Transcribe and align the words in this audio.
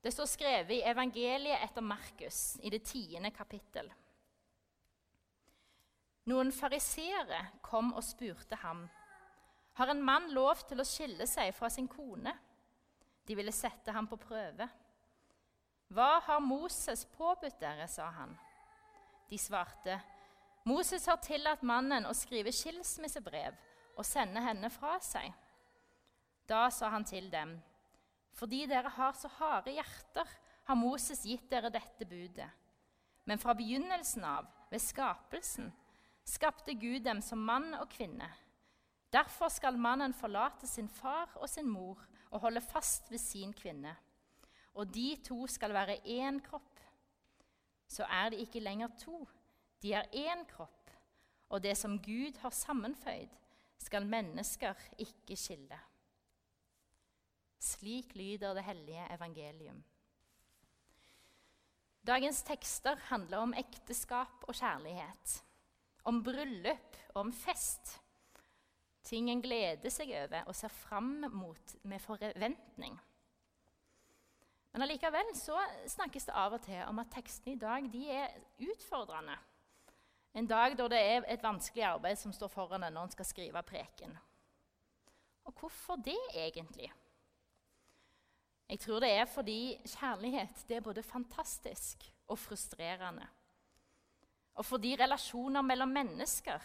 Det 0.00 0.12
står 0.12 0.28
skrevet 0.28 0.78
i 0.78 0.84
evangeliet 0.88 1.60
etter 1.60 1.84
Markus 1.84 2.56
i 2.62 2.70
det 2.72 2.82
tiende 2.88 3.30
kapittel. 3.36 3.90
Noen 6.30 6.52
fariseere 6.52 7.40
kom 7.64 7.92
og 7.92 8.04
spurte 8.04 8.56
ham. 8.62 8.86
Har 9.76 9.92
en 9.92 10.02
mann 10.04 10.30
lov 10.36 10.62
til 10.68 10.80
å 10.80 10.86
skille 10.88 11.26
seg 11.28 11.52
fra 11.56 11.68
sin 11.72 11.88
kone? 11.88 12.32
De 13.26 13.36
ville 13.36 13.52
sette 13.52 13.92
ham 13.92 14.08
på 14.08 14.18
prøve. 14.20 14.68
Hva 15.90 16.10
har 16.26 16.40
Moses 16.44 17.04
påbudt 17.16 17.60
dere, 17.60 17.88
sa 17.88 18.08
han. 18.14 18.36
De 19.30 19.38
svarte, 19.38 19.98
Moses 20.64 21.06
har 21.08 21.20
tillatt 21.24 21.62
mannen 21.66 22.06
å 22.06 22.14
skrive 22.14 22.52
skilsmissebrev 22.52 23.56
og 23.96 24.06
sende 24.06 24.42
henne 24.44 24.70
fra 24.72 24.98
seg. 25.02 25.32
Da 26.46 26.68
sa 26.74 26.90
han 26.92 27.06
til 27.06 27.30
dem, 27.32 27.56
fordi 28.36 28.64
dere 28.70 28.92
har 28.94 29.16
så 29.18 29.28
harde 29.38 29.74
hjerter, 29.74 30.28
har 30.64 30.78
Moses 30.78 31.24
gitt 31.26 31.48
dere 31.50 31.70
dette 31.72 32.06
budet. 32.06 32.48
Men 33.24 33.38
fra 33.38 33.54
begynnelsen 33.54 34.24
av, 34.24 34.46
ved 34.70 34.82
skapelsen, 34.82 35.72
skapte 36.24 36.74
Gud 36.78 37.02
dem 37.04 37.20
som 37.22 37.42
mann 37.42 37.74
og 37.74 37.88
kvinne. 37.90 38.28
Derfor 39.10 39.50
skal 39.50 39.78
mannen 39.78 40.14
forlate 40.14 40.68
sin 40.70 40.88
far 40.88 41.32
og 41.34 41.48
sin 41.50 41.68
mor 41.68 41.98
og 42.30 42.40
holde 42.44 42.62
fast 42.62 43.10
ved 43.10 43.18
sin 43.18 43.52
kvinne. 43.52 43.96
Og 44.78 44.86
de 44.94 45.16
to 45.26 45.46
skal 45.50 45.74
være 45.74 45.98
én 46.06 46.38
kropp. 46.44 46.78
Så 47.90 48.06
er 48.06 48.30
de 48.30 48.44
ikke 48.44 48.62
lenger 48.62 48.92
to, 48.98 49.24
de 49.82 49.92
er 49.92 50.06
én 50.14 50.44
kropp. 50.46 50.90
Og 51.50 51.62
det 51.62 51.74
som 51.76 51.98
Gud 51.98 52.38
har 52.38 52.54
sammenføyd, 52.54 53.32
skal 53.78 54.06
mennesker 54.06 54.74
ikke 54.98 55.36
skille. 55.36 55.78
Slik 57.60 58.14
lyder 58.16 58.54
det 58.56 58.64
hellige 58.64 59.06
evangelium. 59.12 59.82
Dagens 62.06 62.42
tekster 62.42 62.96
handler 63.10 63.44
om 63.44 63.52
ekteskap 63.54 64.46
og 64.48 64.54
kjærlighet. 64.56 65.42
Om 66.08 66.22
bryllup 66.24 66.96
og 67.14 67.20
om 67.26 67.32
fest. 67.32 67.98
Ting 69.04 69.28
en 69.30 69.42
gleder 69.44 69.92
seg 69.92 70.12
over 70.22 70.48
og 70.48 70.56
ser 70.56 70.72
fram 70.72 71.12
mot 71.32 71.76
med 71.82 72.00
forventning. 72.00 72.96
Men 74.72 74.86
allikevel 74.86 75.34
så 75.36 75.58
snakkes 75.90 76.28
det 76.28 76.36
av 76.38 76.56
og 76.56 76.64
til 76.64 76.80
om 76.86 77.02
at 77.02 77.12
tekstene 77.12 77.56
i 77.56 77.60
dag 77.60 77.88
de 77.92 78.04
er 78.14 78.36
utfordrende. 78.70 79.36
En 80.32 80.46
dag 80.46 80.76
da 80.78 80.86
det 80.88 81.00
er 81.02 81.26
et 81.26 81.42
vanskelig 81.42 81.84
arbeid 81.88 82.18
som 82.20 82.32
står 82.32 82.52
foran 82.52 82.86
en 82.86 82.94
når 82.94 83.08
en 83.08 83.14
skal 83.16 83.26
skrive 83.26 83.62
preken. 83.66 84.16
Og 85.44 85.56
hvorfor 85.58 85.98
det 85.98 86.18
egentlig? 86.32 86.92
Jeg 88.70 88.78
tror 88.84 89.00
det 89.02 89.10
er 89.10 89.26
fordi 89.26 89.60
kjærlighet 89.82 90.60
det 90.68 90.76
er 90.76 90.84
både 90.86 91.02
fantastisk 91.02 92.04
og 92.30 92.38
frustrerende. 92.38 93.26
Og 94.54 94.64
fordi 94.64 94.94
relasjoner 94.96 95.62
mellom 95.62 95.88
mennesker 95.88 96.62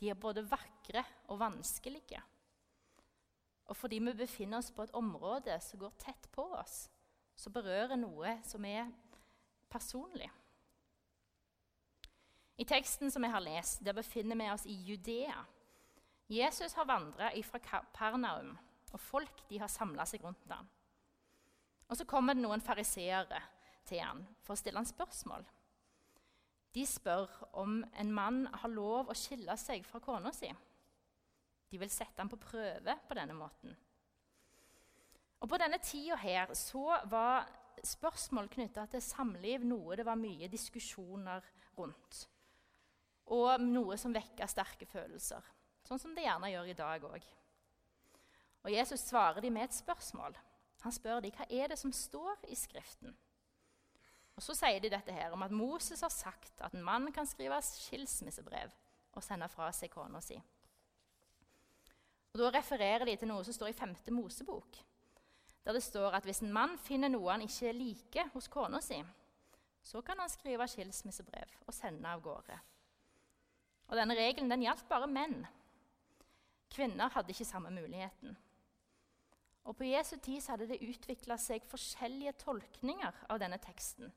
de 0.00 0.08
er 0.10 0.14
både 0.14 0.46
vakre 0.50 1.04
og 1.28 1.38
vanskelige. 1.38 2.22
Og 3.64 3.76
fordi 3.76 3.98
vi 3.98 4.12
befinner 4.12 4.58
oss 4.58 4.72
på 4.72 4.82
et 4.82 4.94
område 4.96 5.60
som 5.60 5.80
går 5.80 5.92
tett 5.98 6.28
på 6.32 6.46
oss, 6.56 6.88
som 7.36 7.52
berører 7.52 8.00
noe 8.00 8.38
som 8.48 8.64
er 8.64 8.88
personlig. 9.70 10.30
I 12.56 12.64
teksten 12.64 13.10
som 13.10 13.24
jeg 13.24 13.32
har 13.32 13.44
lest, 13.44 13.84
der 13.84 13.92
befinner 13.92 14.36
vi 14.36 14.50
oss 14.50 14.66
i 14.66 14.74
Judea. 14.88 15.44
Jesus 16.28 16.72
har 16.72 16.88
vandra 16.88 17.28
fra 17.44 17.82
Pernaum, 17.92 18.56
og 18.92 19.00
folk 19.00 19.48
de 19.48 19.58
har 19.60 19.68
samla 19.68 20.06
seg 20.08 20.24
rundt 20.24 20.48
ham. 20.48 20.68
Og 21.92 21.96
Så 21.96 22.06
kommer 22.08 22.32
det 22.32 22.40
noen 22.40 22.62
fariseere 22.64 23.42
til 23.84 24.00
han 24.00 24.22
for 24.40 24.54
å 24.54 24.56
stille 24.56 24.80
han 24.80 24.88
spørsmål. 24.88 25.42
De 26.72 26.86
spør 26.88 27.28
om 27.60 27.82
en 28.00 28.12
mann 28.16 28.46
har 28.62 28.72
lov 28.72 29.10
å 29.12 29.16
skille 29.18 29.52
seg 29.60 29.84
fra 29.84 30.00
kona 30.00 30.30
si. 30.32 30.48
De 31.68 31.80
vil 31.80 31.90
sette 31.92 32.16
ham 32.16 32.30
på 32.32 32.40
prøve 32.40 32.94
på 33.08 33.16
denne 33.18 33.36
måten. 33.36 33.74
Og 35.42 35.50
På 35.50 35.58
denne 35.60 35.82
tida 35.84 36.16
her 36.16 36.54
så 36.56 36.96
var 37.10 37.50
spørsmål 37.84 38.48
knytta 38.48 38.86
til 38.88 39.02
samliv 39.04 39.66
noe 39.66 39.96
det 39.98 40.06
var 40.06 40.16
mye 40.16 40.48
diskusjoner 40.48 41.44
rundt. 41.76 42.22
Og 43.36 43.60
noe 43.60 43.98
som 44.00 44.14
vekka 44.14 44.48
sterke 44.48 44.88
følelser, 44.88 45.44
sånn 45.84 46.00
som 46.00 46.16
det 46.16 46.24
gjerne 46.24 46.54
gjør 46.54 46.72
i 46.72 46.78
dag 46.78 47.04
òg. 47.10 47.28
Og 48.62 48.70
Jesus 48.72 49.04
svarer 49.10 49.44
dem 49.44 49.58
med 49.58 49.68
et 49.68 49.76
spørsmål. 49.76 50.38
Han 50.82 50.94
spør 50.94 51.20
dem 51.22 51.34
hva 51.36 51.46
er 51.50 51.70
det 51.70 51.78
som 51.78 51.92
står 51.94 52.48
i 52.50 52.56
Skriften. 52.58 53.14
Og 54.36 54.42
Så 54.42 54.56
sier 54.56 54.80
de 54.80 54.90
dette 54.90 55.12
her 55.14 55.34
om 55.34 55.42
at 55.44 55.52
Moses 55.54 56.00
har 56.00 56.10
sagt 56.10 56.60
at 56.60 56.74
en 56.74 56.84
mann 56.84 57.10
kan 57.12 57.28
skrive 57.28 57.60
skilsmissebrev 57.62 58.72
og 59.12 59.22
sende 59.22 59.48
fra 59.52 59.68
seg 59.76 59.92
kona 59.92 60.20
si. 60.24 60.38
Og 62.32 62.40
Da 62.40 62.48
refererer 62.50 63.04
de 63.04 63.16
til 63.16 63.28
noe 63.28 63.44
som 63.44 63.54
står 63.54 63.70
i 63.70 63.76
5. 63.76 63.96
Mosebok, 64.16 64.78
der 65.64 65.76
det 65.76 65.82
står 65.84 66.16
at 66.16 66.24
hvis 66.24 66.40
en 66.42 66.52
mann 66.52 66.78
finner 66.80 67.12
noe 67.12 67.30
han 67.30 67.44
ikke 67.44 67.74
liker 67.76 68.32
hos 68.32 68.48
kona 68.48 68.80
si, 68.80 68.98
så 69.82 70.00
kan 70.00 70.18
han 70.18 70.30
skrive 70.30 70.66
skilsmissebrev 70.68 71.58
og 71.66 71.74
sende 71.74 72.08
av 72.08 72.22
gårde. 72.22 72.58
Og 73.90 73.98
Denne 73.98 74.16
regelen 74.16 74.50
den 74.50 74.64
gjaldt 74.64 74.88
bare 74.88 75.10
menn. 75.10 75.42
Kvinner 76.72 77.12
hadde 77.12 77.34
ikke 77.34 77.44
samme 77.44 77.70
muligheten. 77.70 78.36
Og 79.64 79.76
På 79.76 79.86
Jesu 79.86 80.16
tid 80.16 80.42
hadde 80.50 80.66
det 80.66 80.82
utvikla 80.82 81.36
seg 81.38 81.64
forskjellige 81.70 82.32
tolkninger 82.42 83.22
av 83.30 83.38
denne 83.38 83.58
teksten. 83.62 84.10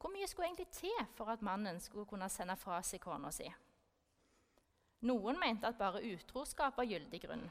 Hvor 0.00 0.12
mye 0.12 0.28
skulle 0.28 0.48
egentlig 0.48 0.68
til 0.72 0.96
for 1.16 1.32
at 1.32 1.44
mannen 1.44 1.80
skulle 1.80 2.08
kunne 2.08 2.28
sende 2.32 2.56
fra 2.60 2.80
seg 2.84 3.00
kona 3.00 3.30
si? 3.32 3.46
Noen 5.04 5.38
mente 5.40 5.68
at 5.68 5.78
bare 5.80 6.02
utroskap 6.14 6.76
var 6.76 6.88
gyldig 6.88 7.20
grunn, 7.26 7.44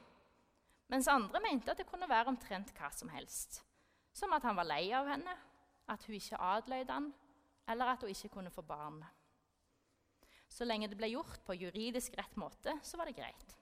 mens 0.89 1.09
andre 1.09 1.41
mente 1.41 1.71
at 1.71 1.77
det 1.81 1.87
kunne 1.89 2.09
være 2.09 2.33
omtrent 2.33 2.73
hva 2.77 2.89
som 2.93 3.09
helst. 3.13 3.61
Som 4.13 4.33
at 4.33 4.45
han 4.45 4.57
var 4.57 4.69
lei 4.69 4.87
av 4.93 5.09
henne, 5.09 5.33
at 5.89 6.05
hun 6.05 6.17
ikke 6.17 6.41
adløyde 6.41 6.93
han, 6.93 7.11
eller 7.69 7.93
at 7.93 8.01
hun 8.01 8.13
ikke 8.13 8.31
kunne 8.35 8.53
få 8.53 8.61
barn. 8.65 9.01
Så 10.49 10.65
lenge 10.65 10.89
det 10.89 10.97
ble 10.97 11.09
gjort 11.09 11.41
på 11.45 11.57
juridisk 11.57 12.17
rett 12.17 12.37
måte, 12.37 12.77
så 12.85 12.97
var 12.97 13.09
det 13.09 13.17
greit. 13.17 13.57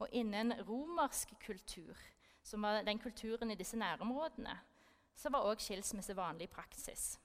Og 0.00 0.08
innen 0.16 0.54
romersk 0.64 1.34
kultur, 1.44 1.96
som 2.42 2.62
var 2.64 2.82
den 2.82 2.98
kulturen 2.98 3.50
i 3.50 3.58
disse 3.58 3.76
nærområdene, 3.76 4.56
så 5.16 5.30
var 5.30 5.44
òg 5.44 5.60
skilsmisse 5.60 6.16
vanlig 6.16 6.48
praksis. 6.50 7.18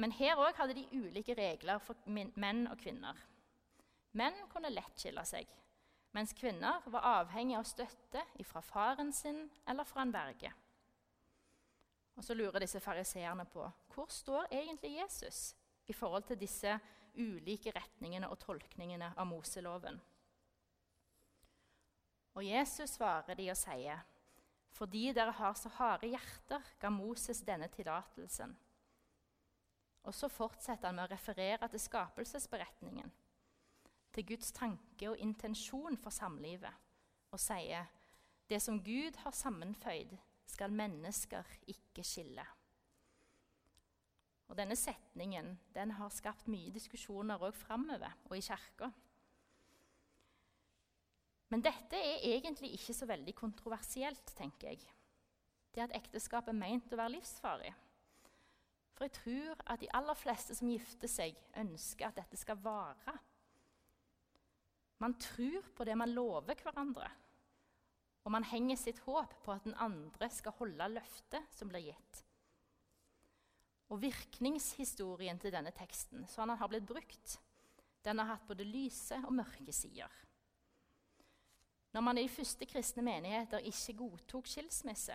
Men 0.00 0.14
her 0.16 0.40
òg 0.40 0.56
hadde 0.56 0.74
de 0.78 0.88
ulike 0.96 1.36
regler 1.36 1.78
for 1.84 1.98
menn 2.08 2.64
og 2.70 2.78
kvinner. 2.80 3.18
Menn 4.16 4.38
kunne 4.50 4.72
lett 4.72 4.96
skille 4.98 5.22
seg, 5.28 5.50
mens 6.16 6.32
kvinner 6.32 6.80
var 6.88 7.04
avhengig 7.20 7.58
av 7.58 7.68
støtte 7.68 8.22
fra 8.48 8.62
faren 8.64 9.12
sin 9.12 9.44
eller 9.68 9.84
fra 9.84 10.06
en 10.06 10.14
verge. 10.14 10.52
Og 12.16 12.24
Så 12.24 12.34
lurer 12.34 12.64
disse 12.64 12.80
fariseerne 12.80 13.44
på 13.44 13.66
hvor 13.92 14.08
står 14.08 14.48
egentlig 14.50 14.96
Jesus 14.96 15.54
i 15.86 15.92
forhold 15.92 16.22
til 16.22 16.40
disse 16.40 16.78
ulike 17.16 17.72
retningene 17.76 18.28
og 18.32 18.38
tolkningene 18.40 19.12
av 19.16 19.26
Moseloven. 19.28 20.00
Og 22.36 22.44
Jesus 22.44 22.98
svarer 22.98 23.34
de 23.34 23.50
og 23.50 23.56
sier, 23.56 23.98
'Fordi 24.68 25.12
dere 25.12 25.32
har 25.32 25.54
så 25.54 25.68
harde 25.68 26.06
hjerter, 26.06 26.62
ga 26.78 26.88
Moses 26.88 27.40
denne 27.40 27.68
tillatelsen.' 27.68 28.56
Og 30.02 30.14
så 30.14 30.28
fortsetter 30.28 30.88
han 30.88 30.94
med 30.94 31.04
å 31.04 31.14
referere 31.14 31.68
til 31.68 31.80
skapelsesberetningen, 31.80 33.12
til 34.12 34.26
Guds 34.26 34.52
tanke 34.52 35.10
og 35.10 35.18
intensjon 35.18 35.96
for 35.96 36.10
samlivet, 36.10 36.74
og 37.30 37.40
sier, 37.40 37.86
'Det 38.48 38.62
som 38.62 38.84
Gud 38.84 39.16
har 39.16 39.30
sammenføyd, 39.30 40.16
skal 40.46 40.70
mennesker 40.70 41.44
ikke 41.66 42.04
skille.' 42.04 42.46
Og 44.48 44.56
Denne 44.56 44.76
setningen 44.76 45.58
den 45.74 45.90
har 45.90 46.08
skapt 46.08 46.48
mye 46.48 46.70
diskusjoner 46.70 47.38
òg 47.38 47.54
framover 47.54 48.12
og 48.24 48.36
i 48.36 48.40
kirka. 48.40 48.90
Men 51.52 51.62
dette 51.62 51.98
er 51.98 52.24
egentlig 52.34 52.72
ikke 52.74 52.94
så 52.96 53.06
veldig 53.06 53.34
kontroversielt, 53.38 54.32
tenker 54.38 54.72
jeg. 54.72 54.82
Det 55.74 55.84
at 55.84 55.94
ekteskap 55.94 56.48
er 56.50 56.58
meint 56.58 56.92
å 56.92 56.98
være 56.98 57.14
livsfarlig. 57.18 57.72
For 58.96 59.06
jeg 59.06 59.14
tror 59.18 59.62
at 59.68 59.82
de 59.82 59.90
aller 59.94 60.16
fleste 60.18 60.56
som 60.56 60.70
gifter 60.72 61.10
seg, 61.10 61.36
ønsker 61.60 62.08
at 62.08 62.18
dette 62.18 62.38
skal 62.40 62.58
vare. 62.64 63.14
Man 65.04 65.18
tror 65.20 65.66
på 65.76 65.84
det 65.84 65.96
man 66.00 66.14
lover 66.16 66.56
hverandre, 66.64 67.08
og 68.24 68.32
man 68.32 68.46
henger 68.48 68.80
sitt 68.80 69.02
håp 69.04 69.36
på 69.44 69.52
at 69.52 69.66
den 69.68 69.76
andre 69.78 70.30
skal 70.32 70.56
holde 70.56 70.88
løftet 70.96 71.52
som 71.54 71.68
blir 71.70 71.90
gitt. 71.90 72.22
Og 73.92 74.00
virkningshistorien 74.02 75.38
til 75.38 75.52
denne 75.54 75.70
teksten, 75.76 76.24
sånn 76.26 76.50
den 76.50 76.58
har 76.58 76.72
blitt 76.72 76.88
brukt, 76.88 77.36
den 78.02 78.18
har 78.18 78.32
hatt 78.32 78.48
både 78.48 78.66
lyse 78.66 79.20
og 79.28 79.36
mørke 79.36 79.74
sider. 79.76 80.10
Når 81.96 82.02
man 82.04 82.18
i 82.20 82.26
de 82.26 82.28
første 82.28 82.66
kristne 82.68 83.00
menigheter 83.00 83.62
ikke 83.64 83.94
godtok 83.96 84.48
skilsmisse, 84.50 85.14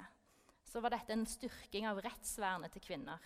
så 0.66 0.80
var 0.82 0.90
dette 0.96 1.14
en 1.14 1.28
styrking 1.30 1.86
av 1.86 2.00
rettsvernet 2.02 2.74
til 2.74 2.82
kvinner. 2.82 3.20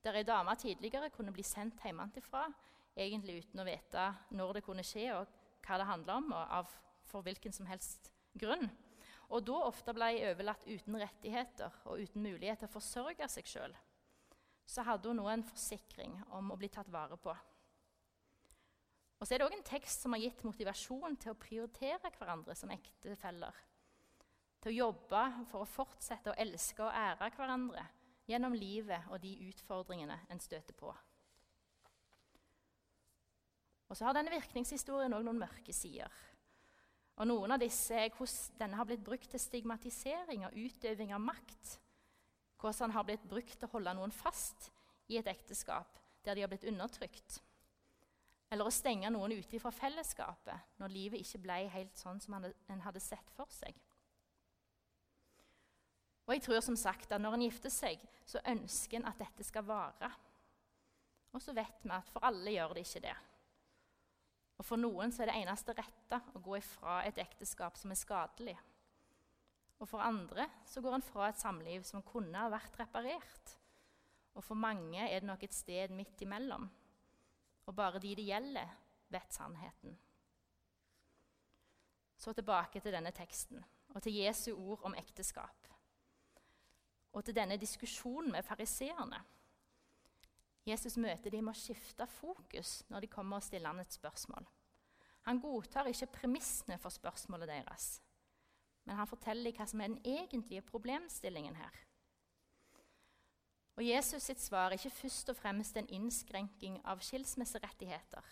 Der 0.00 0.16
ei 0.16 0.24
dame 0.24 0.54
tidligere 0.56 1.10
kunne 1.12 1.34
bli 1.36 1.44
sendt 1.44 1.82
hjemmefra 1.84 2.46
egentlig 2.96 3.42
uten 3.42 3.60
å 3.60 3.66
vite 3.68 4.06
når 4.38 4.56
det 4.56 4.62
kunne 4.64 4.84
skje, 4.88 5.04
og 5.18 5.28
hva 5.66 5.76
det 5.82 5.88
handla 5.90 6.16
om, 6.16 6.30
og 6.32 6.54
av, 6.62 6.70
for 7.04 7.26
hvilken 7.26 7.52
som 7.52 7.68
helst 7.68 8.08
grunn. 8.40 8.70
Og 9.28 9.44
da 9.44 9.58
ofte 9.66 9.92
ble 9.92 10.08
overlatt 10.30 10.64
uten 10.64 10.96
rettigheter 11.02 11.76
og 11.84 12.00
uten 12.06 12.24
mulighet 12.24 12.62
til 12.62 12.70
å 12.70 12.76
forsørge 12.78 13.28
seg 13.36 13.52
sjøl. 13.52 13.76
Så 14.64 14.86
hadde 14.86 15.12
hun 15.12 15.20
nå 15.20 15.28
en 15.28 15.44
forsikring 15.44 16.16
om 16.32 16.54
å 16.54 16.56
bli 16.56 16.72
tatt 16.72 16.88
vare 16.88 17.20
på. 17.20 17.36
Og 19.26 19.28
så 19.28 19.34
er 19.34 19.40
det 19.42 19.46
òg 19.48 19.54
en 19.56 19.64
tekst 19.66 20.04
som 20.04 20.14
har 20.14 20.20
gitt 20.22 20.44
motivasjon 20.46 21.16
til 21.18 21.32
å 21.32 21.38
prioritere 21.42 22.12
hverandre 22.14 22.54
som 22.54 22.70
ektefeller. 22.70 23.56
Til 24.62 24.70
å 24.70 24.76
jobbe 24.76 25.22
for 25.50 25.64
å 25.64 25.66
fortsette 25.66 26.30
å 26.30 26.36
elske 26.44 26.84
og 26.84 26.94
ære 26.94 27.32
hverandre 27.34 27.82
gjennom 28.30 28.54
livet 28.54 29.08
og 29.10 29.18
de 29.24 29.32
utfordringene 29.48 30.20
en 30.30 30.42
støter 30.44 30.78
på. 30.78 30.92
Og 33.90 33.98
så 33.98 34.06
har 34.06 34.14
denne 34.14 34.30
virkningshistorien 34.30 35.18
òg 35.18 35.26
noen 35.26 35.42
mørke 35.42 35.74
sider. 35.74 36.14
Og 37.18 37.26
Noen 37.26 37.56
av 37.56 37.64
disse 37.64 37.98
er 37.98 38.14
hvordan 38.14 38.62
denne 38.62 38.78
har 38.78 38.86
blitt 38.86 39.02
brukt 39.10 39.26
til 39.34 39.42
stigmatisering 39.42 40.46
og 40.46 40.54
utøving 40.54 41.10
av 41.18 41.26
makt. 41.26 41.80
Hvordan 42.62 42.92
den 42.92 42.96
har 43.00 43.10
blitt 43.10 43.26
brukt 43.26 43.58
til 43.58 43.66
å 43.66 43.74
holde 43.74 43.98
noen 43.98 44.14
fast 44.14 44.70
i 45.10 45.18
et 45.18 45.34
ekteskap 45.34 45.98
der 46.22 46.38
de 46.38 46.46
har 46.46 46.54
blitt 46.54 46.70
undertrykt. 46.70 47.40
Eller 48.50 48.68
å 48.68 48.74
stenge 48.74 49.10
noen 49.10 49.34
ute 49.34 49.58
fra 49.58 49.72
fellesskapet 49.74 50.78
når 50.80 50.94
livet 50.94 51.22
ikke 51.22 51.42
ble 51.42 51.58
helt 51.72 51.98
sånn 51.98 52.20
som 52.22 52.38
en 52.38 52.84
hadde 52.84 53.02
sett 53.02 53.32
for 53.34 53.50
seg. 53.50 53.74
Og 56.26 56.34
jeg 56.34 56.42
tror 56.42 56.62
som 56.64 56.76
sagt 56.78 57.12
at 57.14 57.22
Når 57.22 57.36
en 57.36 57.46
gifter 57.46 57.70
seg, 57.70 58.02
så 58.26 58.42
ønsker 58.50 58.98
en 58.98 59.08
at 59.10 59.18
dette 59.18 59.46
skal 59.46 59.66
vare. 59.66 60.10
Og 61.32 61.42
så 61.42 61.54
vet 61.54 61.82
vi 61.84 61.92
at 61.94 62.08
for 62.10 62.24
alle 62.26 62.54
gjør 62.54 62.74
det 62.74 62.86
ikke 62.86 63.04
det. 63.04 63.16
Og 64.56 64.64
For 64.64 64.80
noen 64.80 65.12
så 65.12 65.22
er 65.22 65.30
det 65.30 65.42
eneste 65.42 65.74
rette 65.76 66.20
å 66.34 66.42
gå 66.42 66.56
ifra 66.58 67.02
et 67.06 67.18
ekteskap 67.20 67.76
som 67.78 67.92
er 67.92 68.00
skadelig. 68.00 68.56
Og 69.76 69.88
For 69.90 70.02
andre 70.02 70.48
så 70.66 70.80
går 70.80 70.96
en 70.96 71.04
fra 71.04 71.28
et 71.28 71.40
samliv 71.40 71.84
som 71.86 72.04
kunne 72.06 72.40
ha 72.40 72.50
vært 72.50 72.78
reparert. 72.80 73.54
Og 74.34 74.44
For 74.44 74.58
mange 74.58 75.04
er 75.04 75.20
det 75.20 75.28
nok 75.28 75.44
et 75.44 75.54
sted 75.54 75.92
midt 75.94 76.24
imellom. 76.24 76.66
Og 77.66 77.74
bare 77.74 77.98
de 78.02 78.14
det 78.16 78.26
gjelder, 78.26 78.74
vet 79.08 79.32
sannheten. 79.34 79.96
Så 82.16 82.32
tilbake 82.32 82.80
til 82.80 82.94
denne 82.94 83.12
teksten 83.14 83.64
og 83.94 84.02
til 84.02 84.18
Jesu 84.18 84.52
ord 84.54 84.84
om 84.84 84.94
ekteskap. 84.98 85.68
Og 87.12 87.24
til 87.24 87.36
denne 87.36 87.56
diskusjonen 87.56 88.32
med 88.32 88.44
fariseerne. 88.44 89.22
Jesus 90.66 90.96
møter 90.96 91.30
dem 91.30 91.46
med 91.46 91.54
å 91.54 91.58
skifte 91.58 92.06
fokus 92.10 92.80
når 92.90 93.04
de 93.04 93.10
kommer 93.10 93.38
og 93.38 93.46
stiller 93.46 93.70
han 93.70 93.80
et 93.80 93.94
spørsmål. 93.94 94.46
Han 95.26 95.40
godtar 95.42 95.88
ikke 95.90 96.10
premissene 96.20 96.78
for 96.78 96.94
spørsmålet 96.94 97.48
deres, 97.50 97.86
men 98.84 98.98
han 98.98 99.08
forteller 99.10 99.54
hva 99.54 99.66
som 99.66 99.80
er 99.82 99.90
den 99.90 100.02
egentlige 100.04 100.62
problemstillingen 100.66 101.56
her. 101.58 101.85
Og 103.76 103.84
Jesus 103.84 104.24
sitt 104.24 104.40
svar 104.40 104.70
er 104.70 104.78
ikke 104.78 104.94
først 105.02 105.28
og 105.28 105.36
fremst 105.36 105.76
en 105.76 105.88
innskrenking 105.92 106.78
av 106.88 107.02
skilsmisserettigheter, 107.04 108.24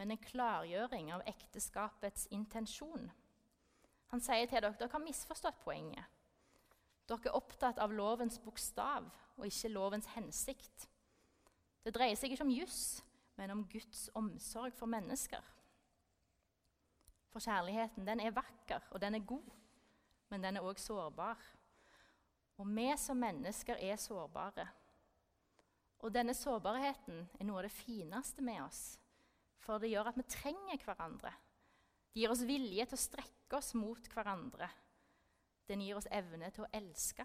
men 0.00 0.14
en 0.14 0.22
klargjøring 0.24 1.10
av 1.12 1.24
ekteskapets 1.28 2.26
intensjon. 2.32 3.10
Han 4.12 4.22
sier 4.24 4.48
til 4.48 4.62
dere 4.62 4.76
dere 4.80 4.92
har 4.92 5.04
misforstått 5.04 5.60
poenget. 5.66 6.04
Dere 7.04 7.28
er 7.28 7.36
opptatt 7.36 7.80
av 7.82 7.92
lovens 7.92 8.38
bokstav 8.40 9.10
og 9.36 9.44
ikke 9.48 9.72
lovens 9.74 10.08
hensikt. 10.14 10.86
Det 11.84 11.92
dreier 11.92 12.16
seg 12.16 12.32
ikke 12.32 12.46
om 12.46 12.54
juss, 12.54 13.02
men 13.36 13.52
om 13.52 13.66
Guds 13.68 14.06
omsorg 14.16 14.72
for 14.78 14.88
mennesker. 14.88 15.44
For 17.34 17.44
kjærligheten 17.44 18.06
den 18.06 18.22
er 18.22 18.32
vakker, 18.32 18.80
og 18.90 19.02
den 19.02 19.18
er 19.18 19.28
god, 19.28 19.52
men 20.30 20.44
den 20.46 20.56
er 20.56 20.64
òg 20.64 20.80
sårbar. 20.80 21.36
Og 22.60 22.68
vi 22.70 22.86
som 23.00 23.18
mennesker 23.18 23.80
er 23.82 23.96
sårbare. 23.98 24.66
Og 26.04 26.12
denne 26.12 26.34
sårbarheten 26.36 27.24
er 27.40 27.48
noe 27.48 27.62
av 27.62 27.66
det 27.66 27.74
fineste 27.74 28.44
med 28.44 28.60
oss. 28.66 28.82
For 29.64 29.80
det 29.80 29.90
gjør 29.90 30.10
at 30.10 30.18
vi 30.20 30.26
trenger 30.28 30.82
hverandre. 30.84 31.32
Det 32.12 32.22
gir 32.22 32.34
oss 32.34 32.44
vilje 32.46 32.84
til 32.86 32.98
å 32.98 33.04
strekke 33.04 33.58
oss 33.58 33.72
mot 33.78 34.10
hverandre. 34.12 34.68
Den 35.66 35.80
gir 35.80 35.96
oss 35.96 36.10
evne 36.12 36.50
til 36.52 36.66
å 36.66 36.70
elske, 36.76 37.24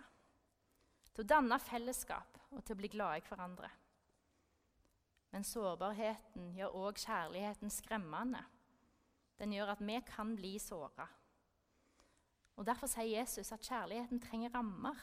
til 1.11 1.25
å 1.25 1.27
danne 1.27 1.59
fellesskap 1.59 2.39
og 2.55 2.63
til 2.63 2.77
å 2.77 2.79
bli 2.79 2.89
glade 2.93 3.19
i 3.19 3.25
hverandre. 3.27 3.69
Men 5.29 5.45
sårbarheten 5.45 6.53
gjør 6.57 6.77
òg 6.79 7.01
kjærligheten 7.03 7.69
skremmende. 7.73 8.41
Den 9.37 9.53
gjør 9.53 9.75
at 9.75 9.83
vi 9.83 9.99
kan 10.07 10.33
bli 10.39 10.55
såra. 10.59 11.05
Og 12.57 12.65
Derfor 12.67 12.89
sier 12.91 13.19
Jesus 13.19 13.51
at 13.55 13.63
kjærligheten 13.63 14.19
trenger 14.23 14.55
rammer, 14.55 14.97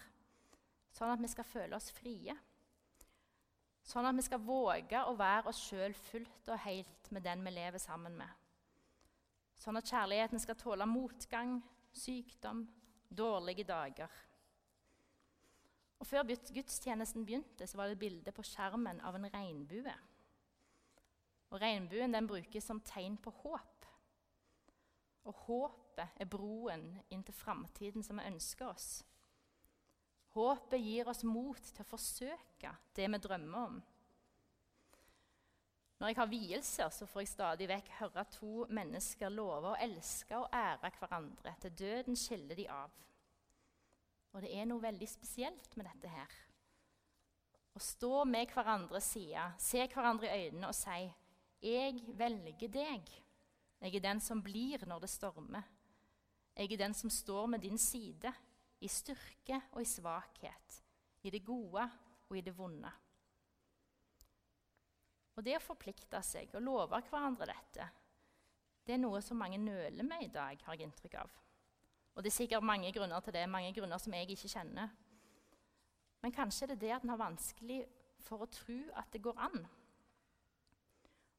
sånn 0.97 1.13
at 1.13 1.23
vi 1.23 1.31
skal 1.31 1.49
føle 1.49 1.77
oss 1.77 1.91
frie. 1.95 2.35
Sånn 3.87 4.09
at 4.09 4.17
vi 4.17 4.25
skal 4.27 4.43
våge 4.43 5.03
å 5.07 5.15
være 5.19 5.53
oss 5.53 5.61
sjøl 5.69 5.95
fullt 6.09 6.49
og 6.51 6.63
helt 6.65 7.11
med 7.15 7.23
den 7.27 7.45
vi 7.47 7.53
lever 7.55 7.83
sammen 7.83 8.17
med. 8.19 8.31
Sånn 9.57 9.79
at 9.79 9.89
kjærligheten 9.89 10.43
skal 10.43 10.59
tåle 10.59 10.89
motgang, 10.89 11.61
sykdom, 11.95 12.65
dårlige 13.09 13.65
dager. 13.69 14.11
Og 15.97 16.07
Før 16.07 16.27
gudstjenesten 16.29 17.25
begynte, 17.25 17.67
så 17.67 17.79
var 17.79 17.89
det 17.89 17.97
et 17.97 18.05
bilde 18.05 18.33
på 18.35 18.45
skjermen 18.45 19.01
av 19.01 19.17
en 19.17 19.31
regnbue. 19.33 19.95
Og 21.55 21.61
Regnbuen 21.63 22.13
den 22.13 22.29
brukes 22.29 22.67
som 22.67 22.83
tegn 22.85 23.17
på 23.23 23.33
håp. 23.43 23.87
Og 25.27 25.45
håpet 25.47 26.21
er 26.21 26.29
broen 26.31 26.91
inn 27.11 27.25
til 27.25 27.35
framtiden 27.35 28.05
som 28.05 28.21
vi 28.21 28.29
ønsker 28.29 28.69
oss. 28.69 28.91
Håpet 30.37 30.83
gir 30.85 31.09
oss 31.09 31.23
mot 31.25 31.61
til 31.61 31.81
å 31.81 31.89
forsøke 31.89 32.73
det 32.97 33.07
vi 33.09 33.21
drømmer 33.25 33.61
om. 33.71 33.77
Når 35.97 36.11
jeg 36.11 36.19
har 36.19 36.29
vielser, 36.29 36.91
så 36.93 37.07
får 37.09 37.23
jeg 37.23 37.31
stadig 37.31 37.69
vekk 37.71 37.87
høre 38.03 38.25
to 38.35 38.67
mennesker 38.69 39.33
love 39.33 39.71
å 39.73 39.79
elske 39.81 40.37
og 40.37 40.53
ære 40.53 40.91
hverandre. 40.99 41.55
Til 41.63 41.73
døden 41.79 42.19
skiller 42.21 42.59
de 42.59 42.67
av. 42.69 42.93
Og 44.37 44.45
det 44.45 44.51
er 44.53 44.69
noe 44.69 44.85
veldig 44.85 45.09
spesielt 45.09 45.73
med 45.81 45.89
dette 45.89 46.11
her. 46.13 46.35
Å 47.73 47.81
stå 47.81 48.27
med 48.29 48.53
hverandres 48.53 49.09
side, 49.17 49.47
se 49.61 49.87
hverandre 49.89 50.29
i 50.29 50.49
øynene 50.49 50.69
og 50.69 50.77
si 50.77 51.15
'Jeg 51.63 52.03
velger 52.19 52.69
deg'. 52.69 53.23
Jeg 53.81 53.95
er 53.95 54.01
den 54.01 54.21
som 54.21 54.43
blir 54.43 54.85
når 54.87 55.01
det 55.01 55.11
stormer. 55.11 55.65
Jeg 56.57 56.73
er 56.73 56.77
den 56.77 56.95
som 56.95 57.11
står 57.11 57.47
med 57.47 57.61
din 57.61 57.79
side, 57.79 58.33
i 58.81 58.89
styrke 58.89 59.61
og 59.73 59.81
i 59.83 59.89
svakhet, 59.89 60.81
i 61.23 61.33
det 61.33 61.43
gode 61.45 61.85
og 62.29 62.37
i 62.37 62.45
det 62.45 62.55
vonde. 62.57 62.91
Og 65.37 65.45
Det 65.45 65.57
å 65.59 65.65
forplikte 65.65 66.23
seg 66.25 66.55
og 66.57 66.65
love 66.65 67.01
hverandre 67.11 67.49
dette, 67.51 67.89
det 68.87 68.95
er 68.95 69.03
noe 69.03 69.21
som 69.25 69.39
mange 69.41 69.59
nøler 69.59 70.07
med 70.07 70.23
i 70.25 70.33
dag, 70.33 70.61
har 70.63 70.77
jeg 70.77 70.87
inntrykk 70.87 71.19
av. 71.21 71.33
Og 72.15 72.23
Det 72.23 72.31
er 72.31 72.37
sikkert 72.39 72.65
mange 72.65 72.93
grunner 72.93 73.21
til 73.21 73.35
det, 73.37 73.49
mange 73.51 73.75
grunner 73.77 74.01
som 74.01 74.15
jeg 74.15 74.31
ikke 74.31 74.49
kjenner. 74.49 74.95
Men 76.23 76.33
kanskje 76.33 76.65
er 76.65 76.73
det 76.73 76.81
det 76.81 76.95
at 76.97 77.05
en 77.05 77.13
har 77.13 77.21
vanskelig 77.21 77.83
for 78.25 78.43
å 78.43 78.51
tro 78.51 78.79
at 78.97 79.11
det 79.13 79.21
går 79.23 79.43
an. 79.49 79.67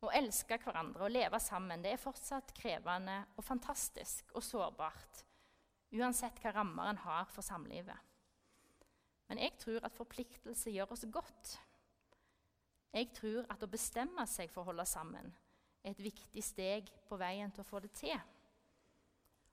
Å 0.05 0.11
elske 0.13 0.59
hverandre 0.61 1.07
og 1.07 1.11
leve 1.15 1.39
sammen 1.41 1.81
det 1.81 1.95
er 1.95 2.01
fortsatt 2.01 2.53
krevende 2.55 3.23
og 3.33 3.43
fantastisk 3.47 4.29
og 4.37 4.45
sårbart, 4.45 5.23
uansett 5.95 6.39
hva 6.43 6.53
rammer 6.55 6.91
en 6.91 7.01
har 7.05 7.27
for 7.31 7.45
samlivet. 7.45 7.97
Men 9.27 9.41
jeg 9.43 9.57
tror 9.59 9.83
at 9.83 9.95
forpliktelse 9.95 10.71
gjør 10.71 10.93
oss 10.95 11.05
godt. 11.11 11.57
Jeg 12.95 13.11
tror 13.15 13.45
at 13.51 13.63
å 13.63 13.69
bestemme 13.71 14.23
seg 14.29 14.51
for 14.51 14.63
å 14.63 14.71
holde 14.71 14.87
sammen 14.87 15.33
er 15.83 15.91
et 15.91 16.03
viktig 16.03 16.43
steg 16.43 16.89
på 17.07 17.19
veien 17.19 17.51
til 17.51 17.63
å 17.63 17.67
få 17.67 17.81
det 17.83 17.91
til. 17.97 18.15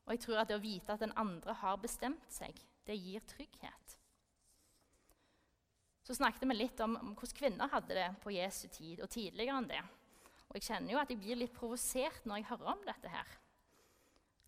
Og 0.04 0.14
jeg 0.14 0.22
tror 0.24 0.40
at 0.40 0.50
det 0.50 0.58
å 0.58 0.62
vite 0.62 0.94
at 0.94 1.02
den 1.02 1.14
andre 1.18 1.54
har 1.58 1.80
bestemt 1.80 2.26
seg, 2.32 2.56
det 2.84 2.96
gir 3.00 3.24
trygghet. 3.26 3.98
Så 6.04 6.16
snakket 6.18 6.44
vi 6.50 6.56
litt 6.58 6.80
om 6.84 6.98
hvordan 7.00 7.36
kvinner 7.38 7.70
hadde 7.72 7.96
det 7.96 8.08
på 8.20 8.34
Jesu 8.34 8.66
tid 8.68 9.00
og 9.00 9.08
tidligere 9.10 9.56
enn 9.56 9.70
det. 9.70 9.80
Og 10.50 10.58
jeg 10.58 10.66
kjenner 10.68 10.92
jo 10.92 11.00
at 11.00 11.10
jeg 11.10 11.20
blir 11.22 11.40
litt 11.40 11.54
provosert 11.56 12.26
når 12.28 12.42
jeg 12.42 12.50
hører 12.50 12.72
om 12.74 12.82
dette 12.84 13.10
her. 13.10 13.30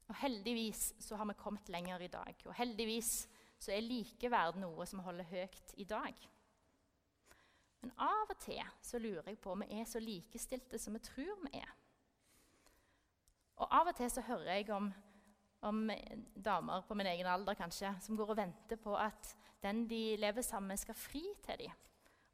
Og 0.06 0.18
heldigvis 0.20 0.92
så 1.02 1.18
har 1.18 1.26
vi 1.26 1.38
kommet 1.38 1.68
lenger 1.68 2.04
i 2.04 2.10
dag. 2.12 2.34
Og 2.46 2.54
heldigvis 2.54 3.26
så 3.58 3.72
er 3.75 3.84
likeverd 3.84 4.60
noe 4.60 4.86
som 4.86 5.02
holder 5.02 5.26
høyt 5.30 5.75
i 5.80 5.86
dag. 5.88 6.28
Men 7.82 7.92
av 8.02 8.30
og 8.30 8.38
til 8.42 8.62
så 8.82 8.98
lurer 8.98 9.32
jeg 9.32 9.40
på 9.42 9.52
om 9.52 9.64
vi 9.64 9.80
er 9.80 9.88
så 9.88 10.02
likestilte 10.02 10.78
som 10.78 10.94
vi 10.96 11.02
tror 11.06 11.34
vi 11.46 11.58
er. 11.58 11.75
Og 13.56 13.68
av 13.72 13.88
og 13.88 13.96
til 13.96 14.10
så 14.12 14.25
hører 14.26 14.58
jeg 14.58 14.70
om 14.75 14.92
om 15.66 15.90
damer 16.34 16.84
på 16.86 16.94
min 16.94 17.08
egen 17.10 17.26
alder 17.26 17.56
kanskje, 17.58 17.90
som 18.00 18.16
går 18.16 18.30
og 18.34 18.38
venter 18.38 18.78
på 18.80 18.94
at 18.98 19.32
den 19.62 19.86
de 19.88 20.16
lever 20.20 20.44
sammen 20.44 20.68
med, 20.68 20.80
skal 20.80 20.94
fri 20.94 21.25
til 21.46 21.64
dem. 21.64 21.72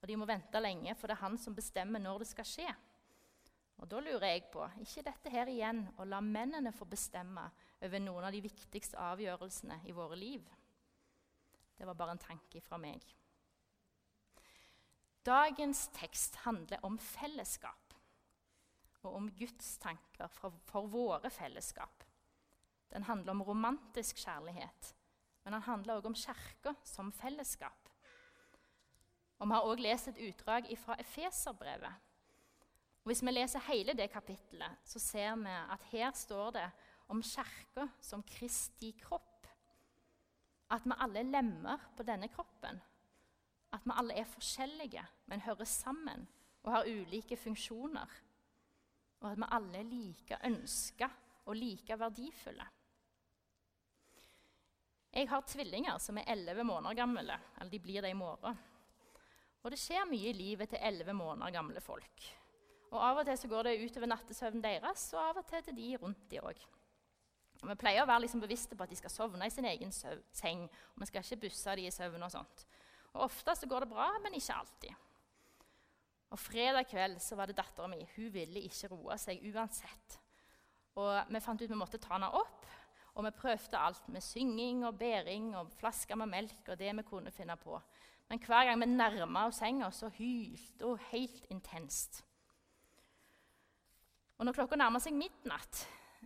Og 0.03 0.09
de 0.09 0.17
må 0.19 0.27
vente 0.27 0.61
lenge, 0.61 0.95
for 0.99 1.07
det 1.07 1.17
er 1.17 1.23
han 1.23 1.39
som 1.39 1.55
bestemmer 1.55 2.03
når 2.03 2.25
det 2.25 2.29
skal 2.33 2.49
skje. 2.49 2.75
Og 3.83 3.89
Da 3.91 3.99
lurer 3.99 4.29
jeg 4.31 4.45
på 4.53 4.63
ikke 4.85 5.03
dette 5.03 5.31
her 5.35 5.49
igjen 5.51 5.83
å 5.99 6.07
la 6.07 6.21
mennene 6.23 6.71
få 6.75 6.87
bestemme 6.87 7.49
over 7.83 7.99
noen 7.99 8.29
av 8.29 8.35
de 8.35 8.43
viktigste 8.45 8.99
avgjørelsene 9.03 9.81
i 9.91 9.95
våre 9.97 10.19
liv. 10.19 10.45
Det 11.75 11.89
var 11.89 11.99
bare 11.99 12.15
en 12.15 12.23
tanke 12.23 12.63
fra 12.63 12.79
meg. 12.79 13.03
Dagens 15.27 15.89
tekst 15.95 16.39
handler 16.45 16.79
om 16.87 16.99
fellesskap 16.99 17.97
og 19.03 19.17
om 19.19 19.29
Guds 19.35 19.73
tanker 19.83 20.31
for, 20.31 20.87
våre 20.87 21.31
fellesskap. 21.31 22.05
Den 22.93 23.03
handler 23.09 23.35
om 23.35 23.43
romantisk 23.43 24.21
kjærlighet, 24.23 24.93
men 25.43 25.57
den 25.57 25.67
handler 25.67 25.99
også 25.99 26.13
om 26.13 26.19
kirka 26.21 26.75
som 26.87 27.11
fellesskap. 27.13 27.91
Og 29.43 29.49
Vi 29.49 29.55
har 29.55 29.67
også 29.67 29.83
lest 29.83 30.09
et 30.09 30.23
utdrag 30.29 30.71
fra 30.79 30.95
Efeserbrevet. 31.03 32.12
Og 33.03 33.11
Hvis 33.11 33.23
vi 33.23 33.31
leser 33.31 33.65
hele 33.67 33.97
det 33.99 34.11
kapittelet, 34.13 34.79
så 34.85 34.99
ser 35.03 35.35
vi 35.37 35.51
at 35.51 35.87
her 35.91 36.13
står 36.15 36.51
det 36.55 36.69
om 37.11 37.23
kirka 37.23 37.89
som 38.01 38.23
Kristi 38.23 38.93
kropp. 39.01 39.47
At 40.71 40.87
vi 40.87 40.95
alle 40.97 41.21
er 41.21 41.33
lemmer 41.33 41.89
på 41.97 42.07
denne 42.07 42.29
kroppen. 42.31 42.79
At 43.73 43.83
vi 43.85 43.97
alle 43.97 44.15
er 44.15 44.29
forskjellige, 44.29 45.03
men 45.27 45.41
hører 45.41 45.65
sammen 45.65 46.29
og 46.63 46.73
har 46.73 46.87
ulike 46.87 47.37
funksjoner. 47.37 48.15
Og 49.21 49.31
at 49.33 49.39
vi 49.39 49.51
alle 49.51 49.79
er 49.79 49.91
like 49.91 50.39
ønska 50.47 51.09
og 51.47 51.57
like 51.57 51.99
verdifulle. 51.99 52.67
Jeg 55.13 55.29
har 55.29 55.43
tvillinger 55.45 55.99
som 56.01 56.19
er 56.19 56.31
11 56.33 56.65
måneder 56.65 56.95
gamle. 56.95 57.39
Eller 57.59 57.71
de 57.71 57.81
blir 57.81 58.01
det 58.01 58.15
i 58.15 58.17
morgen. 58.17 58.57
Og 59.63 59.71
det 59.71 59.79
skjer 59.79 60.07
mye 60.09 60.31
i 60.31 60.37
livet 60.37 60.73
til 60.73 60.81
11 60.81 61.13
måneder 61.13 61.53
gamle 61.53 61.81
folk. 61.81 62.31
Og 62.93 63.01
Av 63.01 63.23
og 63.23 63.27
til 63.27 63.39
så 63.41 63.49
går 63.49 63.67
det 63.67 63.79
utover 63.87 64.11
nattesøvnen 64.11 64.65
deres, 64.65 65.07
og 65.17 65.23
av 65.25 65.41
og 65.41 65.47
til 65.49 65.65
til 65.65 65.77
de 65.77 65.91
rundt 66.03 66.25
de 66.31 66.41
òg. 66.45 66.59
Vi 67.63 67.77
pleier 67.79 68.03
å 68.03 68.09
være 68.11 68.25
liksom 68.25 68.43
bevisste 68.43 68.77
på 68.77 68.85
at 68.85 68.91
de 68.91 68.99
skal 68.99 69.13
sovne 69.13 69.47
i 69.47 69.53
sin 69.55 69.69
egen 69.71 69.93
seng. 69.95 70.65
og 70.67 71.01
Vi 71.01 71.09
skal 71.09 71.23
ikke 71.25 71.45
busse 71.47 71.77
de 71.79 71.87
i 71.87 71.95
søvn 71.95 72.27
og 72.27 72.33
sånt. 72.35 72.67
Og 73.15 73.29
Ofte 73.29 73.55
så 73.57 73.69
går 73.71 73.85
det 73.85 73.93
bra, 73.93 74.09
men 74.23 74.35
ikke 74.35 74.57
alltid. 74.57 75.09
Og 76.33 76.41
Fredag 76.41 76.89
kveld 76.91 77.21
så 77.23 77.37
var 77.37 77.47
det 77.47 77.57
dattera 77.57 77.87
mi. 77.89 78.01
Hun 78.17 78.33
ville 78.35 78.65
ikke 78.67 78.91
roe 78.91 79.17
seg 79.21 79.45
uansett. 79.53 80.19
Og 80.97 81.31
Vi 81.31 81.41
fant 81.41 81.63
ut 81.63 81.71
vi 81.71 81.79
måtte 81.79 82.01
ta 82.03 82.17
henne 82.17 82.33
opp, 82.35 82.67
og 83.15 83.25
vi 83.25 83.33
prøvde 83.37 83.79
alt 83.79 84.09
med 84.09 84.25
synging 84.25 84.85
og 84.89 84.99
bæring 84.99 85.53
og 85.57 85.73
flasker 85.79 86.17
med 86.17 86.33
melk 86.33 86.69
og 86.69 86.79
det 86.81 86.93
vi 86.97 87.07
kunne 87.09 87.33
finne 87.33 87.57
på. 87.57 87.81
Men 88.29 88.41
hver 88.41 88.65
gang 88.65 88.81
vi 88.81 88.87
nærma 88.89 89.47
oss 89.47 89.61
senga, 89.61 89.91
så 89.93 90.09
hylte 90.09 90.85
hun 90.89 91.01
helt 91.13 91.47
intenst. 91.53 92.25
Og 94.43 94.47
når 94.49 94.57
klokka 94.57 94.75
nærma 94.75 94.99
seg 94.99 95.15
midnatt, 95.15 95.85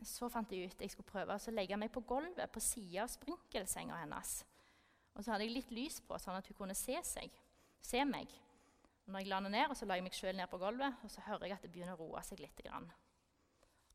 så 0.08 0.30
fant 0.32 0.49
jeg 0.49 0.70
ut 0.70 0.80
jeg 0.80 0.88
skulle 0.88 1.11
prøve 1.11 1.35
å 1.37 1.52
legge 1.52 1.76
meg 1.76 1.90
på 1.92 2.00
gulvet 2.08 2.49
på 2.49 2.62
sida 2.64 3.02
av 3.02 3.11
sprinkelsenga 3.12 3.99
hennes. 4.00 4.30
Og 5.12 5.20
så 5.20 5.35
hadde 5.35 5.44
jeg 5.44 5.52
litt 5.52 5.75
lys 5.76 5.99
på, 6.00 6.16
sånn 6.16 6.38
at 6.38 6.49
hun 6.49 6.56
kunne 6.56 6.76
se, 6.78 6.96
seg, 7.04 7.35
se 7.85 8.00
meg. 8.08 8.32
Og 9.04 9.12
når 9.12 9.20
jeg 9.20 9.28
la 9.35 9.40
ned, 9.44 9.66
og 9.68 9.76
så 9.76 9.85
la 9.85 9.99
jeg 10.00 10.06
meg 10.06 10.16
sjøl 10.16 10.32
ned 10.38 10.49
på 10.49 10.62
gulvet, 10.62 10.96
og 11.04 11.12
så 11.12 11.26
hører 11.26 11.44
jeg 11.44 11.56
at 11.58 11.66
det 11.66 11.70
begynner 11.75 11.92
å 11.92 12.06
roe 12.06 12.23
seg 12.25 12.40
litt. 12.40 12.64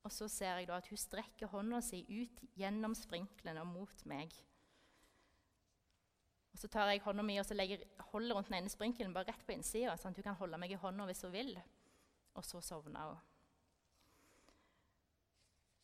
Og 0.06 0.14
så 0.14 0.30
ser 0.30 0.62
jeg 0.62 0.70
da 0.70 0.78
at 0.78 0.92
hun 0.94 1.02
strekker 1.02 1.50
hånda 1.56 1.82
si 1.82 2.04
ut 2.06 2.46
gjennom 2.62 2.94
sprinklene 3.02 3.66
og 3.66 3.74
mot 3.74 4.06
meg. 4.14 4.38
Og 6.54 6.62
Så 6.62 6.70
tar 6.70 6.94
jeg 6.94 7.02
hånda 7.08 7.26
mi 7.26 7.42
og 7.42 7.50
så 7.50 7.58
legger, 7.58 7.90
holder 8.14 8.38
rundt 8.38 8.54
den 8.54 8.62
ene 8.62 8.70
sprinkelen 8.70 9.18
bare 9.18 9.34
rett 9.34 9.50
på 9.50 9.58
innsida, 9.58 9.98
sånn 9.98 10.14
at 10.14 10.22
hun 10.22 10.30
kan 10.30 10.42
holde 10.46 10.62
meg 10.62 10.78
i 10.78 10.82
hånda 10.86 11.10
hvis 11.10 11.26
hun 11.26 11.34
vil. 11.34 11.56
Og 12.38 12.46
så 12.46 12.62
sovner 12.62 13.16
hun. 13.16 13.31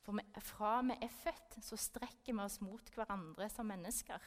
For 0.07 0.15
fra 0.39 0.77
vi 0.87 0.95
er 1.03 1.11
født, 1.11 1.57
så 1.67 1.75
strekker 1.75 2.31
vi 2.31 2.39
oss 2.39 2.61
mot 2.63 2.89
hverandre 2.95 3.49
som 3.51 3.67
mennesker. 3.67 4.23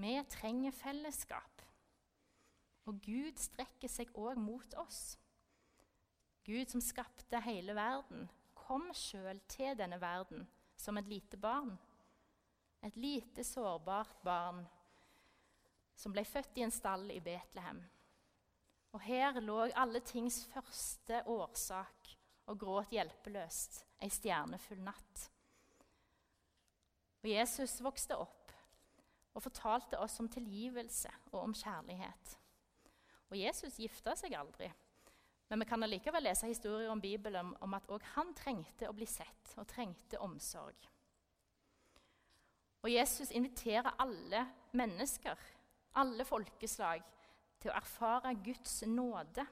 Vi 0.00 0.12
trenger 0.32 0.72
fellesskap. 0.72 1.64
Og 2.88 2.96
Gud 3.04 3.36
strekker 3.36 3.92
seg 3.92 4.08
òg 4.16 4.40
mot 4.40 4.76
oss. 4.80 5.18
Gud 6.48 6.72
som 6.72 6.80
skapte 6.80 7.42
hele 7.44 7.74
verden, 7.76 8.24
kom 8.56 8.88
sjøl 8.96 9.42
til 9.52 9.76
denne 9.76 9.98
verden 10.00 10.46
som 10.80 10.96
et 10.96 11.12
lite 11.12 11.36
barn. 11.36 11.74
Et 12.80 12.96
lite, 12.96 13.44
sårbart 13.44 14.16
barn 14.24 14.64
som 15.92 16.16
ble 16.16 16.24
født 16.24 16.56
i 16.56 16.64
en 16.64 16.72
stall 16.72 17.10
i 17.12 17.20
Betlehem. 17.20 17.82
Og 18.96 19.04
her 19.04 19.36
lå 19.44 19.58
alle 19.76 20.00
tings 20.00 20.40
første 20.54 21.20
årsak 21.28 22.14
og 22.50 22.58
gråt 22.58 22.92
hjelpeløst 22.94 23.84
ei 24.02 24.10
stjernefull 24.12 24.82
natt. 24.82 25.24
Og 27.20 27.28
Jesus 27.30 27.78
vokste 27.84 28.16
opp 28.18 28.54
og 29.36 29.44
fortalte 29.44 29.98
oss 30.02 30.18
om 30.22 30.28
tilgivelse 30.32 31.10
og 31.30 31.42
om 31.44 31.54
kjærlighet. 31.54 32.36
Og 33.30 33.38
Jesus 33.38 33.78
gifta 33.78 34.16
seg 34.18 34.34
aldri. 34.34 34.70
Men 35.50 35.62
vi 35.62 35.66
kan 35.66 35.82
allikevel 35.82 36.24
lese 36.26 36.50
historier 36.50 36.90
om 36.90 37.02
Bibelen 37.02 37.52
om 37.62 37.74
at 37.74 37.88
òg 37.90 38.04
han 38.14 38.32
trengte 38.38 38.88
å 38.88 38.94
bli 38.96 39.06
sett 39.06 39.54
og 39.58 39.68
trengte 39.70 40.18
omsorg. 40.22 40.88
Og 42.80 42.90
Jesus 42.90 43.30
inviterer 43.36 43.98
alle 44.00 44.44
mennesker, 44.78 45.38
alle 46.00 46.24
folkeslag, 46.24 47.02
til 47.60 47.70
å 47.72 47.76
erfare 47.76 48.32
Guds 48.40 48.78
nåde 48.88 49.44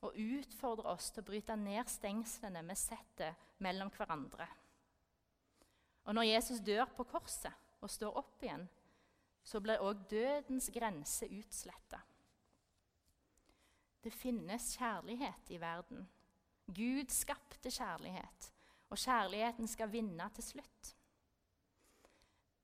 og 0.00 0.16
utfordrer 0.16 0.88
oss 0.94 1.10
til 1.12 1.22
å 1.22 1.28
bryte 1.28 1.56
ned 1.60 1.88
stengslene 1.90 2.62
vi 2.68 2.76
setter 2.78 3.36
mellom 3.64 3.90
hverandre. 3.94 4.46
Og 6.08 6.16
når 6.16 6.30
Jesus 6.30 6.62
dør 6.64 6.86
på 6.96 7.04
korset 7.10 7.52
og 7.80 7.92
står 7.92 8.16
opp 8.18 8.44
igjen, 8.44 8.64
så 9.44 9.60
blir 9.60 9.82
òg 9.84 10.06
dødens 10.10 10.70
grense 10.72 11.28
utsletta. 11.28 12.00
Det 14.00 14.12
finnes 14.12 14.70
kjærlighet 14.78 15.52
i 15.52 15.58
verden. 15.60 16.06
Gud 16.70 17.12
skapte 17.12 17.72
kjærlighet, 17.72 18.48
og 18.88 18.98
kjærligheten 18.98 19.68
skal 19.68 19.92
vinne 19.92 20.28
til 20.36 20.46
slutt. 20.46 20.94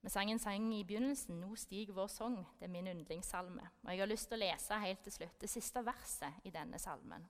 Vi 0.07 0.11
sang 0.11 0.31
en 0.31 0.39
sang 0.39 0.75
i 0.75 0.85
begynnelsen 0.85 1.41
'Nå 1.41 1.57
stiger 1.57 1.93
vår 1.93 2.07
sang'. 2.07 2.45
Det 2.59 2.65
er 2.65 2.69
min 2.69 2.87
yndlingssalme. 2.87 3.69
Og 3.83 3.91
Jeg 3.91 3.99
har 3.99 4.07
lyst 4.07 4.29
til 4.29 4.37
å 4.37 4.39
lese 4.39 4.79
helt 4.79 5.03
til 5.03 5.13
slutt 5.13 5.41
det 5.41 5.51
siste 5.51 5.83
verset 5.85 6.33
i 6.45 6.51
denne 6.51 6.79
salmen. 6.79 7.27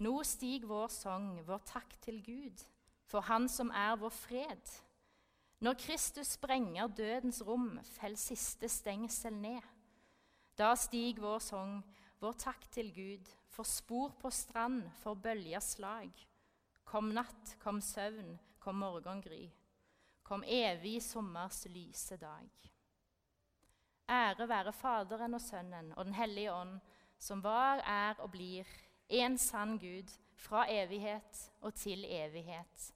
Nå 0.00 0.22
stiger 0.22 0.66
vår 0.66 0.88
sang, 0.88 1.46
vår 1.46 1.58
takk 1.58 2.00
til 2.00 2.22
Gud, 2.24 2.64
for 3.04 3.20
Han 3.20 3.48
som 3.48 3.70
er 3.70 3.96
vår 3.96 4.08
fred. 4.08 4.82
Når 5.60 5.74
Kristus 5.74 6.26
sprenger 6.26 6.86
dødens 6.86 7.42
rom, 7.46 7.80
fell 7.84 8.16
siste 8.16 8.68
stengsel 8.68 9.32
ned. 9.32 9.62
Da 10.58 10.74
stiger 10.74 11.20
vår 11.20 11.38
sang, 11.38 11.84
vår 12.20 12.32
takk 12.32 12.70
til 12.70 12.94
Gud, 12.94 13.28
for 13.48 13.62
spor 13.62 14.08
på 14.08 14.30
strand, 14.30 14.90
for 14.90 15.14
bølgers 15.14 15.64
slag. 15.64 16.10
Kom 16.84 17.04
natt, 17.04 17.56
kom 17.58 17.80
søvn, 17.80 18.38
kom 18.58 18.74
morgengry. 18.74 19.50
Kom 20.30 20.44
evig 20.46 21.00
sommers 21.02 21.64
lyse 21.66 22.14
dag. 22.16 22.50
Ære 24.06 24.46
være 24.48 24.72
Faderen 24.72 25.34
og 25.34 25.40
Sønnen 25.42 25.88
og 25.96 26.04
Den 26.04 26.14
hellige 26.14 26.52
ånd, 26.52 26.76
som 27.18 27.42
var, 27.42 27.82
er 27.82 28.14
og 28.22 28.30
blir 28.30 28.68
en 29.08 29.38
sann 29.38 29.74
Gud 29.78 30.12
fra 30.38 30.68
evighet 30.70 31.40
og 31.60 31.74
til 31.74 32.04
evighet. 32.06 32.92